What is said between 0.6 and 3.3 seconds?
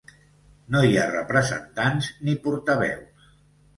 No hi ha representants ni portaveus.